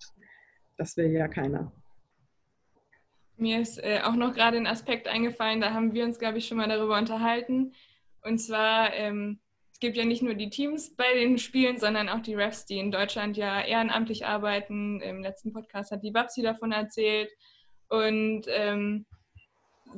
[0.76, 1.72] das will ja keiner.
[3.36, 6.46] Mir ist äh, auch noch gerade ein Aspekt eingefallen, da haben wir uns, glaube ich,
[6.46, 7.72] schon mal darüber unterhalten.
[8.22, 9.40] Und zwar, ähm,
[9.82, 12.92] gibt ja nicht nur die Teams bei den Spielen, sondern auch die Refs, die in
[12.92, 15.00] Deutschland ja ehrenamtlich arbeiten.
[15.00, 17.28] Im letzten Podcast hat die Babsi davon erzählt.
[17.88, 19.06] Und ähm,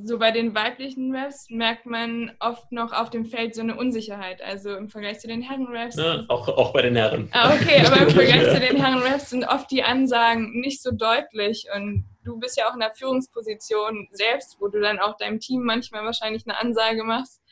[0.02, 4.40] so bei den weiblichen Refs merkt man oft noch auf dem Feld so eine Unsicherheit.
[4.40, 5.96] Also im Vergleich zu den Herren-Refs.
[5.96, 7.28] Ja, auch, auch bei den Herren.
[7.32, 11.66] Ah, okay, aber im Vergleich zu den Herren-Refs sind oft die Ansagen nicht so deutlich.
[11.76, 15.62] Und du bist ja auch in der Führungsposition selbst, wo du dann auch deinem Team
[15.62, 17.42] manchmal wahrscheinlich eine Ansage machst.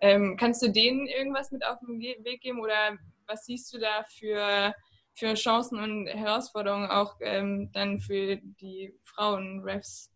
[0.00, 4.04] Ähm, kannst du denen irgendwas mit auf den Weg geben oder was siehst du da
[4.08, 4.74] für,
[5.14, 10.10] für Chancen und Herausforderungen auch ähm, dann für die Frauen-Refs?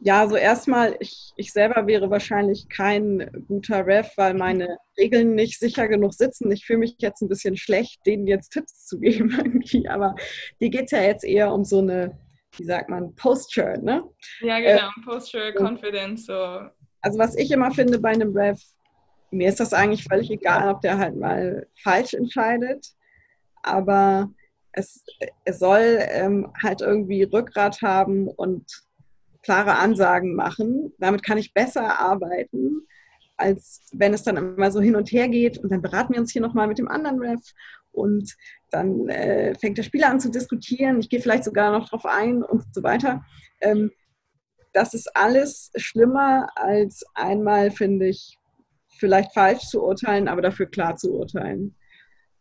[0.00, 5.58] Ja, also erstmal, ich, ich selber wäre wahrscheinlich kein guter Ref, weil meine Regeln nicht
[5.58, 6.52] sicher genug sitzen.
[6.52, 10.14] Ich fühle mich jetzt ein bisschen schlecht, denen jetzt Tipps zu geben irgendwie, aber
[10.60, 12.18] dir geht es ja jetzt eher um so eine,
[12.56, 14.04] wie sagt man, Posture, ne?
[14.40, 16.68] Ja, genau, äh, Posture, Confidence, so.
[17.04, 18.62] Also was ich immer finde bei einem Ref,
[19.30, 22.94] mir ist das eigentlich völlig egal, ob der halt mal falsch entscheidet,
[23.62, 24.30] aber
[24.72, 25.04] es,
[25.44, 28.64] es soll ähm, halt irgendwie Rückgrat haben und
[29.42, 30.94] klare Ansagen machen.
[30.98, 32.86] Damit kann ich besser arbeiten,
[33.36, 36.32] als wenn es dann immer so hin und her geht und dann beraten wir uns
[36.32, 37.42] hier nochmal mit dem anderen Ref
[37.92, 38.34] und
[38.70, 41.00] dann äh, fängt der Spieler an zu diskutieren.
[41.00, 43.22] Ich gehe vielleicht sogar noch drauf ein und so weiter.
[43.60, 43.90] Ähm,
[44.74, 48.38] das ist alles schlimmer als einmal, finde ich,
[48.98, 51.74] vielleicht falsch zu urteilen, aber dafür klar zu urteilen.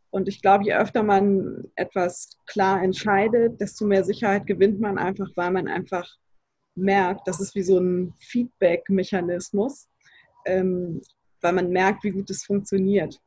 [0.10, 5.30] Und ich glaube, je öfter man etwas klar entscheidet, desto mehr Sicherheit gewinnt man einfach,
[5.36, 6.08] weil man einfach
[6.76, 9.88] merkt, das ist wie so ein Feedback-Mechanismus,
[10.46, 11.02] ähm,
[11.42, 13.22] weil man merkt, wie gut es funktioniert,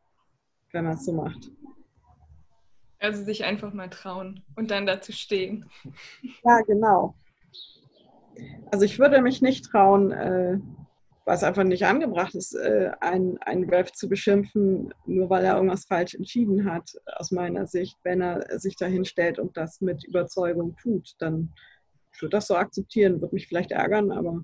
[0.72, 1.50] wenn man es so macht.
[2.98, 5.68] Also sich einfach mal trauen und dann dazu stehen.
[6.44, 7.14] Ja, genau.
[8.70, 10.58] Also ich würde mich nicht trauen, äh,
[11.26, 15.84] es einfach nicht angebracht ist, äh, einen, einen Ref zu beschimpfen, nur weil er irgendwas
[15.84, 17.96] falsch entschieden hat, aus meiner Sicht.
[18.04, 21.52] Wenn er sich dahin stellt und das mit Überzeugung tut, dann
[22.16, 24.42] ich würde das so akzeptieren, würde mich vielleicht ärgern, aber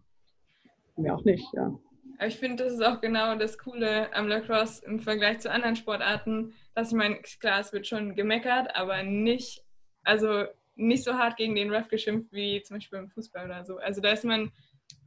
[0.97, 1.73] mir auch nicht, ja.
[2.21, 6.53] Ich finde, das ist auch genau das Coole am Lacrosse im Vergleich zu anderen Sportarten,
[6.75, 9.65] dass ich meine, klar, es wird schon gemeckert, aber nicht,
[10.05, 13.77] also nicht so hart gegen den Ref geschimpft wie zum Beispiel beim Fußball oder so.
[13.79, 14.51] Also da ist man,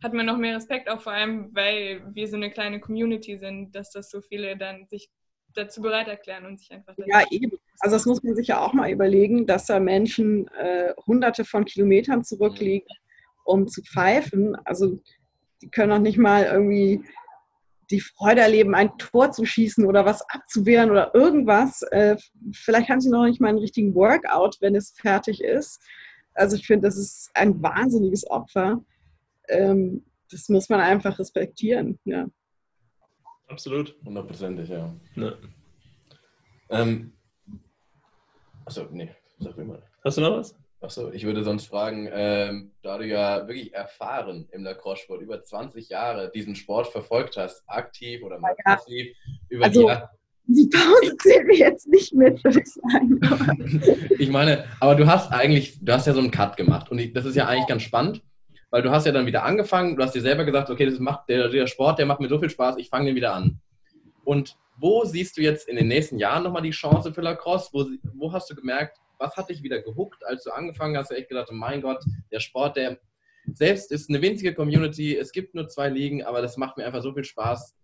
[0.03, 3.75] hat man noch mehr Respekt, auch vor allem, weil wir so eine kleine Community sind,
[3.75, 5.09] dass das so viele dann sich
[5.53, 6.93] dazu bereit erklären und sich einfach.
[7.05, 7.51] Ja, eben.
[7.79, 11.65] Also das muss man sich ja auch mal überlegen, dass da Menschen äh, hunderte von
[11.65, 12.87] Kilometern zurückliegen,
[13.43, 14.55] um zu pfeifen.
[14.65, 14.99] Also
[15.61, 17.03] die können auch nicht mal irgendwie
[17.91, 21.81] die Freude erleben, ein Tor zu schießen oder was abzuwehren oder irgendwas.
[21.91, 22.17] Äh,
[22.51, 25.81] vielleicht haben sie noch nicht mal einen richtigen Workout, wenn es fertig ist.
[26.33, 28.83] Also ich finde, das ist ein wahnsinniges Opfer.
[29.47, 31.99] Ähm, das muss man einfach respektieren.
[32.05, 32.27] Ja.
[33.47, 33.95] Absolut.
[34.03, 34.93] Hundertprozentig, ja.
[35.15, 35.37] Ne.
[36.69, 37.13] Ähm,
[38.65, 39.83] achso, nee, sag mir mal.
[40.03, 40.55] Hast du noch was?
[40.85, 45.89] Achso, ich würde sonst fragen, ähm, da du ja wirklich erfahren im Lacrosse-Sport über 20
[45.89, 48.75] Jahre diesen Sport verfolgt hast, aktiv oder mal ja.
[48.75, 49.07] passiv,
[49.49, 49.95] über also, die
[50.47, 53.19] die Pause zählen wir jetzt nicht mit, würde ich sagen.
[54.19, 57.25] ich meine, aber du hast eigentlich, du hast ja so einen Cut gemacht und das
[57.25, 58.21] ist ja eigentlich ganz spannend,
[58.69, 61.27] weil du hast ja dann wieder angefangen, du hast dir selber gesagt, okay, das macht,
[61.29, 63.59] der, der Sport, der macht mir so viel Spaß, ich fange den wieder an.
[64.23, 67.69] Und wo siehst du jetzt in den nächsten Jahren nochmal die Chance für Lacrosse?
[67.73, 71.11] Wo, wo hast du gemerkt, was hat dich wieder gehuckt, als du angefangen hast?
[71.11, 72.99] Du echt gedacht, oh mein Gott, der Sport, der
[73.53, 77.03] selbst ist eine winzige Community, es gibt nur zwei Ligen, aber das macht mir einfach
[77.03, 77.75] so viel Spaß.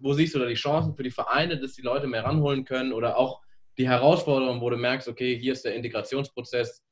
[0.00, 2.92] Wo siehst du da die Chancen für die Vereine, dass die Leute mehr ranholen können
[2.92, 3.42] oder auch
[3.76, 6.84] die Herausforderungen, wo du merkst, okay, hier ist der Integrationsprozess,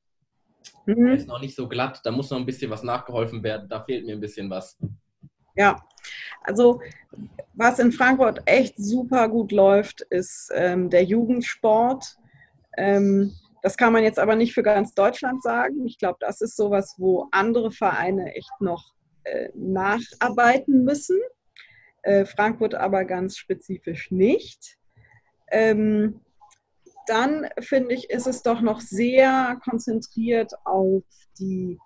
[0.87, 1.09] mhm.
[1.09, 4.07] ist noch nicht so glatt, da muss noch ein bisschen was nachgeholfen werden, da fehlt
[4.07, 4.77] mir ein bisschen was.
[5.57, 5.81] Ja,
[6.43, 6.81] also
[7.55, 12.17] was in Frankfurt echt super gut läuft, ist ähm, der Jugendsport.
[12.77, 13.33] Ähm,
[13.67, 15.85] das kann man jetzt aber nicht für ganz Deutschland sagen.
[15.87, 18.93] Ich glaube, das ist sowas, wo andere Vereine echt noch
[19.25, 21.19] äh, nacharbeiten müssen.
[22.03, 24.79] Äh, Frankfurt aber ganz spezifisch nicht.
[25.51, 26.21] Ähm,
[27.09, 31.03] dann finde ich, ist es doch noch sehr konzentriert auf
[31.41, 31.77] die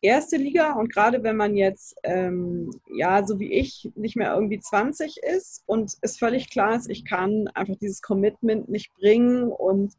[0.00, 4.58] erste Liga und gerade wenn man jetzt, ähm, ja, so wie ich, nicht mehr irgendwie
[4.58, 9.92] 20 ist und es völlig klar ist, ich kann einfach dieses Commitment nicht bringen und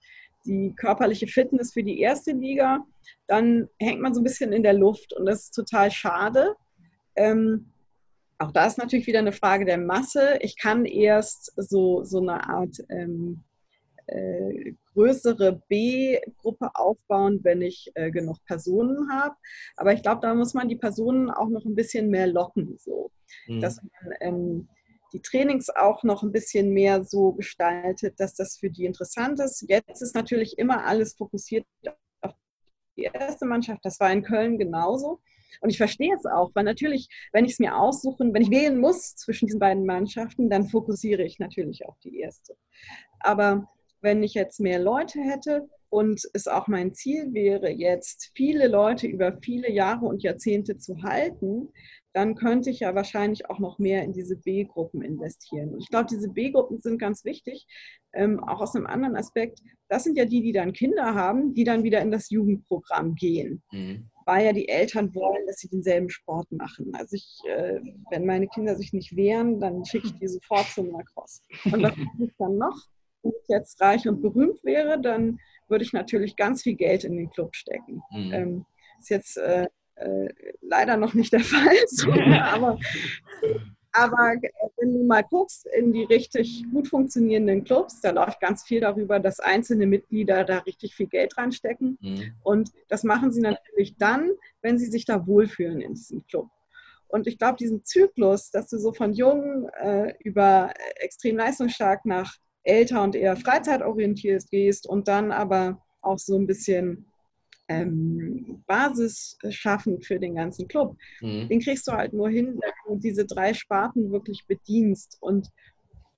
[0.49, 2.83] die körperliche Fitness für die erste Liga,
[3.27, 6.55] dann hängt man so ein bisschen in der Luft und das ist total schade.
[7.15, 7.71] Ähm,
[8.39, 10.39] auch da ist natürlich wieder eine Frage der Masse.
[10.41, 13.43] Ich kann erst so, so eine Art ähm,
[14.07, 19.35] äh, größere B-Gruppe aufbauen, wenn ich äh, genug Personen habe.
[19.75, 23.11] Aber ich glaube, da muss man die Personen auch noch ein bisschen mehr locken, so
[23.47, 23.59] mhm.
[23.61, 24.69] dass man ähm,
[25.13, 29.65] die Trainings auch noch ein bisschen mehr so gestaltet, dass das für die interessant ist.
[29.67, 31.65] Jetzt ist natürlich immer alles fokussiert
[32.21, 32.33] auf
[32.97, 33.83] die erste Mannschaft.
[33.83, 35.19] Das war in Köln genauso.
[35.61, 38.79] Und ich verstehe es auch, weil natürlich, wenn ich es mir aussuchen, wenn ich wählen
[38.79, 42.55] muss zwischen diesen beiden Mannschaften, dann fokussiere ich natürlich auf die erste.
[43.19, 43.67] Aber
[44.01, 49.07] wenn ich jetzt mehr Leute hätte und es auch mein Ziel wäre, jetzt viele Leute
[49.07, 51.69] über viele Jahre und Jahrzehnte zu halten,
[52.13, 55.73] dann könnte ich ja wahrscheinlich auch noch mehr in diese B-Gruppen investieren.
[55.73, 57.67] Und ich glaube, diese B-Gruppen sind ganz wichtig,
[58.13, 59.61] ähm, auch aus einem anderen Aspekt.
[59.89, 63.61] Das sind ja die, die dann Kinder haben, die dann wieder in das Jugendprogramm gehen.
[63.71, 64.09] Mhm.
[64.25, 66.91] Weil ja die Eltern wollen, dass sie denselben Sport machen.
[66.93, 70.91] Also ich, äh, wenn meine Kinder sich nicht wehren, dann schicke ich die sofort zum
[70.91, 71.41] Lacrosse.
[71.65, 72.77] Und was mache ich dann noch?
[73.21, 77.17] Wenn ich jetzt reich und berühmt wäre, dann würde ich natürlich ganz viel Geld in
[77.17, 78.01] den Club stecken.
[78.11, 78.33] Mhm.
[78.33, 78.65] Ähm,
[78.99, 79.67] ist jetzt äh,
[79.99, 80.29] äh,
[80.61, 81.75] leider noch nicht der Fall.
[81.87, 82.79] So, aber,
[83.91, 88.63] aber äh, wenn du mal guckst in die richtig gut funktionierenden Clubs, da läuft ganz
[88.63, 91.97] viel darüber, dass einzelne Mitglieder da richtig viel Geld reinstecken.
[92.01, 92.33] Mhm.
[92.43, 94.31] Und das machen sie natürlich dann,
[94.61, 96.47] wenn sie sich da wohlfühlen in diesem Club.
[97.07, 102.35] Und ich glaube, diesen Zyklus, dass du so von jung äh, über extrem leistungsstark nach
[102.63, 107.08] älter und eher freizeitorientiert gehst und dann aber auch so ein bisschen
[107.69, 110.97] ähm, Basis schaffen für den ganzen Club.
[111.21, 111.47] Mhm.
[111.47, 115.17] Den kriegst du halt nur hin, wenn du diese drei Sparten wirklich bedienst.
[115.21, 115.47] Und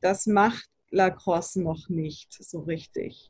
[0.02, 3.30] das macht Lacrosse noch nicht so richtig,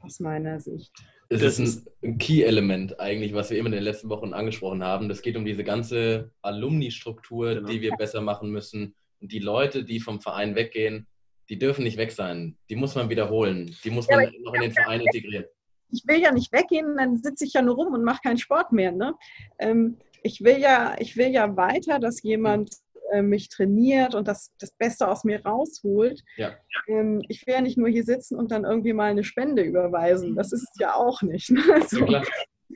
[0.00, 0.92] aus meiner Sicht.
[1.28, 5.10] Es ist ein, ein Key-Element eigentlich, was wir immer in den letzten Wochen angesprochen haben.
[5.10, 7.68] Das geht um diese ganze Alumni-Struktur, genau.
[7.68, 8.94] die wir besser machen müssen.
[9.20, 11.06] Und die Leute, die vom Verein weggehen,
[11.50, 12.56] die dürfen nicht weg sein.
[12.70, 13.74] Die muss man wiederholen.
[13.84, 15.44] Die muss man ja, noch in den Verein integrieren
[15.90, 18.72] ich will ja nicht weggehen, dann sitze ich ja nur rum und mache keinen Sport
[18.72, 18.92] mehr.
[18.92, 19.14] Ne?
[19.58, 22.70] Ähm, ich, will ja, ich will ja weiter, dass jemand
[23.12, 26.22] äh, mich trainiert und das, das Beste aus mir rausholt.
[26.36, 26.52] Ja.
[26.88, 30.36] Ähm, ich will ja nicht nur hier sitzen und dann irgendwie mal eine Spende überweisen.
[30.36, 31.50] Das ist es ja auch nicht.
[31.50, 31.62] Ne?
[31.88, 32.04] So.
[32.06, 32.22] Ja,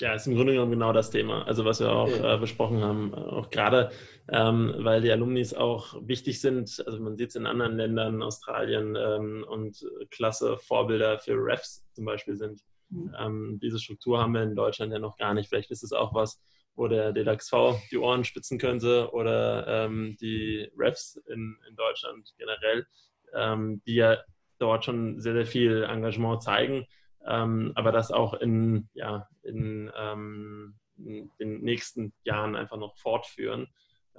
[0.01, 3.15] ja, ist im Grunde genommen genau das Thema, also was wir auch äh, besprochen haben.
[3.15, 3.91] Auch gerade,
[4.29, 6.83] ähm, weil die Alumnis auch wichtig sind.
[6.87, 12.07] Also man sieht es in anderen Ländern, Australien ähm, und klasse Vorbilder für Refs zum
[12.07, 12.63] Beispiel sind.
[12.89, 13.15] Mhm.
[13.19, 15.49] Ähm, diese Struktur haben wir in Deutschland ja noch gar nicht.
[15.49, 16.43] Vielleicht ist es auch was,
[16.75, 17.53] wo der DLXV
[17.91, 22.87] die Ohren spitzen könnte oder ähm, die Refs in, in Deutschland generell,
[23.35, 24.17] ähm, die ja
[24.59, 26.87] dort schon sehr, sehr viel Engagement zeigen
[27.27, 33.69] ähm, aber das auch in, ja, in, ähm, in, den nächsten Jahren einfach noch fortführen,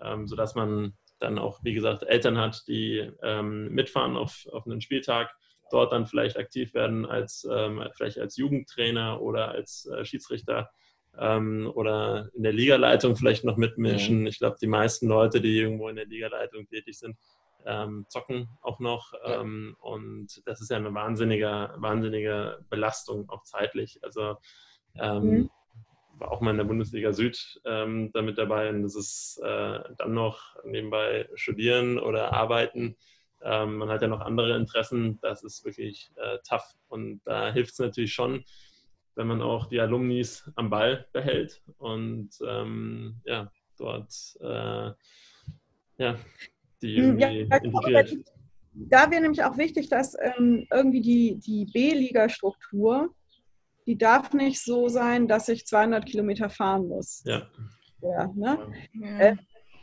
[0.02, 4.82] ähm, sodass man dann auch, wie gesagt, Eltern hat, die ähm, mitfahren auf, auf einen
[4.82, 5.30] Spieltag,
[5.72, 10.70] dort dann vielleicht aktiv werden als ähm, vielleicht als Jugendtrainer oder als äh, Schiedsrichter
[11.18, 14.28] ähm, oder in der Ligaleitung vielleicht noch mitmischen.
[14.28, 17.18] Ich glaube, die meisten Leute, die irgendwo in der Ligaleitung tätig sind,
[17.66, 19.14] ähm, zocken auch noch.
[19.26, 19.42] Ja.
[19.42, 24.00] Ähm, und das ist ja eine wahnsinnige, wahnsinnige Belastung auch zeitlich.
[24.04, 24.38] Also
[24.96, 25.50] ähm, mhm.
[26.18, 30.14] war auch mal in der Bundesliga Süd ähm, damit dabei und das ist äh, dann
[30.14, 32.98] noch nebenbei studieren oder arbeiten.
[33.44, 36.76] Ähm, man hat ja noch andere Interessen, das ist wirklich äh, tough.
[36.90, 38.46] Und da hilft es natürlich schon,
[39.16, 44.92] wenn man auch die Alumnis am Ball behält und ähm, ja, dort äh,
[45.98, 46.18] ja,
[46.82, 48.18] die hm, irgendwie ja, integriert.
[48.74, 53.14] Da wäre nämlich auch wichtig, dass ähm, irgendwie die, die B-Liga-Struktur,
[53.86, 57.24] die darf nicht so sein, dass ich 200 Kilometer fahren muss.
[57.26, 57.48] Ja.
[58.02, 58.72] ja, ne?
[58.94, 59.20] ja.
[59.20, 59.36] Äh,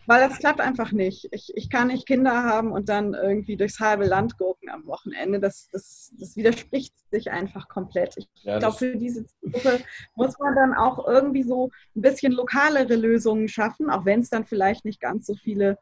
[0.08, 1.28] weil das klappt einfach nicht.
[1.32, 5.38] Ich, ich kann nicht Kinder haben und dann irgendwie durchs halbe Land gurken am Wochenende.
[5.38, 8.16] Das, das, das widerspricht sich einfach komplett.
[8.16, 9.80] Ich ja, glaube, für diese Gruppe
[10.14, 14.46] muss man dann auch irgendwie so ein bisschen lokalere Lösungen schaffen, auch wenn es dann
[14.46, 15.76] vielleicht nicht ganz so viele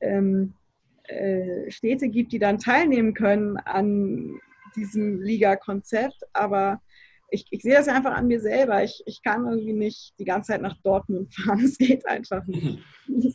[0.00, 0.54] ähm,
[1.04, 4.40] äh, Städte gibt, die dann teilnehmen können an
[4.76, 6.18] diesem Liga-Konzept.
[6.32, 6.80] Aber
[7.30, 8.82] ich, ich, sehe das einfach an mir selber.
[8.84, 11.64] Ich, ich kann irgendwie nicht die ganze Zeit nach Dortmund fahren.
[11.64, 12.78] Es geht einfach nicht.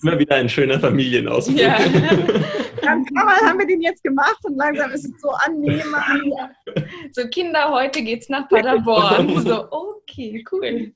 [0.01, 1.59] Immer wieder ein schöner Familienausflug.
[1.59, 1.77] Ja.
[2.81, 3.05] Dann
[3.45, 6.49] haben wir den jetzt gemacht und langsam ist es so annehmbar.
[7.11, 9.29] So Kinder, heute geht's nach Paderborn.
[9.41, 10.93] So, okay, cool.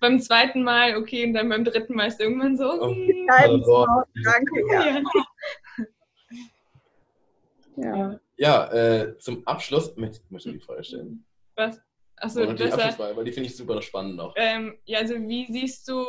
[0.00, 2.70] Beim zweiten Mal okay und dann beim dritten Mal ist irgendwann so.
[2.80, 3.26] Okay.
[3.66, 3.86] Oh,
[4.24, 5.02] danke, ja.
[7.76, 11.24] Ja, ja äh, zum Abschluss möchte ich die Frage stellen.
[11.56, 11.80] Was?
[12.16, 14.34] Achso, Oder die Abschlussfrage, weil die finde ich super spannend noch.
[14.36, 16.04] Ähm, ja, also wie siehst du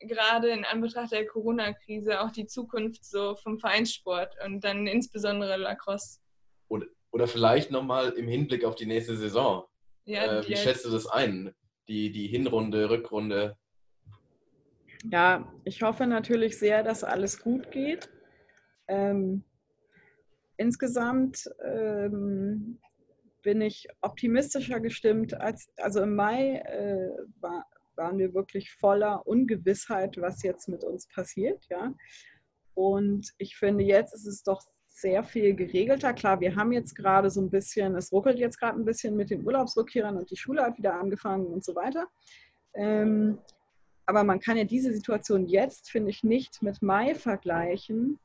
[0.00, 6.18] gerade in Anbetracht der Corona-Krise auch die Zukunft so vom Vereinssport und dann insbesondere Lacrosse?
[6.68, 9.64] Oder, oder vielleicht nochmal im Hinblick auf die nächste Saison.
[10.04, 11.54] Ja, äh, wie schätzt du das ein?
[11.88, 13.56] Die, die Hinrunde, Rückrunde?
[15.10, 18.10] Ja, ich hoffe natürlich sehr, dass alles gut geht.
[18.88, 19.44] Ähm,
[20.56, 22.80] insgesamt ähm,
[23.42, 27.10] bin ich optimistischer gestimmt als, also im Mai äh,
[27.40, 27.64] war,
[27.94, 31.94] waren wir wirklich voller Ungewissheit, was jetzt mit uns passiert, ja.
[32.74, 34.60] Und ich finde, jetzt ist es doch
[34.96, 36.14] sehr viel geregelter.
[36.14, 39.28] Klar, wir haben jetzt gerade so ein bisschen, es ruckelt jetzt gerade ein bisschen mit
[39.28, 42.06] den Urlaubsrückkehrern und die Schule hat wieder angefangen und so weiter.
[42.72, 43.38] Ähm,
[44.06, 48.18] aber man kann ja diese Situation jetzt, finde ich, nicht mit Mai vergleichen,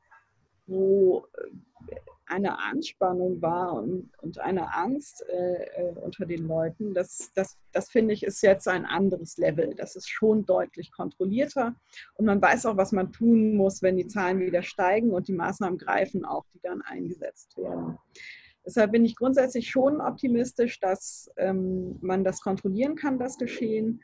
[0.66, 1.96] wo äh,
[2.32, 6.94] eine Anspannung war und, und eine Angst äh, äh, unter den Leuten.
[6.94, 9.74] Das, das, das finde ich ist jetzt ein anderes Level.
[9.74, 11.74] Das ist schon deutlich kontrollierter
[12.14, 15.32] und man weiß auch, was man tun muss, wenn die Zahlen wieder steigen und die
[15.32, 17.98] Maßnahmen greifen auch, die dann eingesetzt werden.
[18.64, 24.00] Deshalb bin ich grundsätzlich schon optimistisch, dass ähm, man das kontrollieren kann, das Geschehen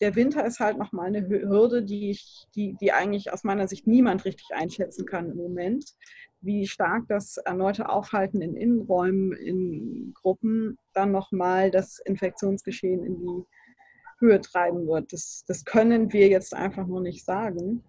[0.00, 3.86] der Winter ist halt nochmal eine Hürde, die, ich, die, die eigentlich aus meiner Sicht
[3.86, 5.94] niemand richtig einschätzen kann im Moment.
[6.44, 13.44] Wie stark das erneute Aufhalten in Innenräumen, in Gruppen dann nochmal das Infektionsgeschehen in die
[14.18, 15.12] Höhe treiben wird.
[15.12, 17.82] Das, das können wir jetzt einfach nur nicht sagen.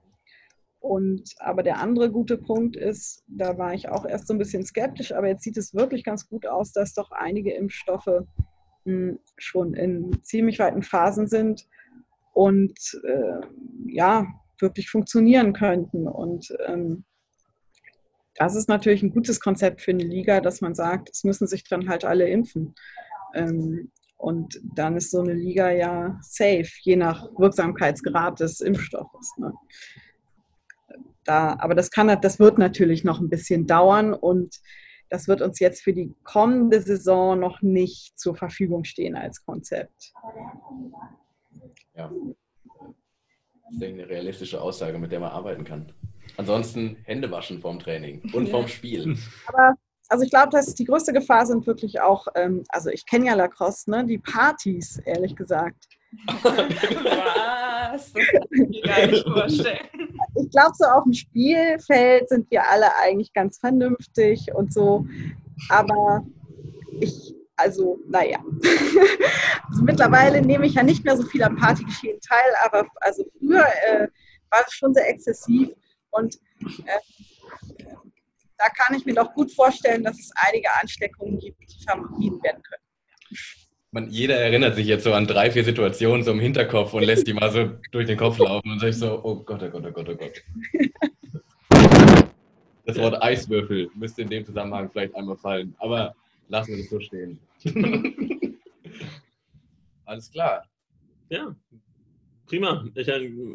[0.80, 4.64] Und, aber der andere gute Punkt ist, da war ich auch erst so ein bisschen
[4.64, 8.24] skeptisch, aber jetzt sieht es wirklich ganz gut aus, dass doch einige Impfstoffe mh,
[8.86, 11.68] hm, schon in ziemlich weiten Phasen sind
[12.34, 13.42] und äh,
[13.88, 14.28] ja,
[14.60, 16.08] wirklich funktionieren könnten.
[16.08, 17.04] Und ähm,
[18.36, 21.64] das ist natürlich ein gutes Konzept für eine Liga, dass man sagt, es müssen sich
[21.64, 22.76] dann halt alle impfen.
[23.34, 29.34] Ähm, und dann ist so eine Liga ja safe, je nach Wirksamkeitsgrad des Impfstoffes.
[29.38, 29.54] Ne?
[31.24, 34.60] Da, aber das, kann, das wird natürlich noch ein bisschen dauern und
[35.10, 40.14] das wird uns jetzt für die kommende Saison noch nicht zur Verfügung stehen als Konzept.
[41.94, 42.12] Ja.
[43.66, 45.92] Das ist eine realistische Aussage, mit der man arbeiten kann.
[46.38, 49.18] Ansonsten Hände waschen vorm Training und vorm Spiel.
[49.48, 49.76] Aber
[50.10, 53.34] also ich glaube, dass die größte Gefahr sind wirklich auch, ähm, also ich kenne ja
[53.34, 54.06] Lacrosse, ne?
[54.06, 55.88] die Partys, ehrlich gesagt.
[56.44, 58.14] Was?
[58.14, 59.88] Das kann ich mir gar nicht vorstellen.
[60.36, 65.06] Ich glaube, so auf dem Spielfeld sind wir alle eigentlich ganz vernünftig und so.
[65.70, 66.26] Aber
[67.00, 68.40] ich also naja.
[69.70, 73.66] also, mittlerweile nehme ich ja nicht mehr so viel am Partygeschehen teil, aber also früher
[73.88, 74.08] äh,
[74.50, 75.70] war es schon sehr exzessiv
[76.16, 76.36] und
[76.86, 77.00] äh,
[78.58, 82.62] da kann ich mir doch gut vorstellen, dass es einige Ansteckungen gibt, die vermieden werden
[82.64, 82.84] können.
[83.92, 87.28] Man, jeder erinnert sich jetzt so an drei, vier Situationen so im Hinterkopf und lässt
[87.28, 89.92] die mal so durch den Kopf laufen und sagt so, oh Gott, oh Gott, oh
[89.92, 90.44] Gott, oh Gott.
[92.86, 95.76] Das Wort Eiswürfel müsste in dem Zusammenhang vielleicht einmal fallen.
[95.80, 96.14] Aber
[96.48, 97.40] Lassen wir das so stehen.
[100.06, 100.64] Alles klar.
[101.30, 101.56] Ja,
[102.46, 102.86] prima.
[102.94, 103.08] Ich,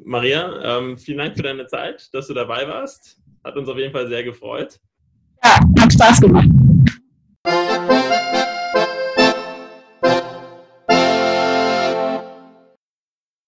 [0.05, 3.21] Maria, ähm, vielen Dank für deine Zeit, dass du dabei warst.
[3.45, 4.79] Hat uns auf jeden Fall sehr gefreut.
[5.43, 6.49] Ja, hat Spaß gemacht.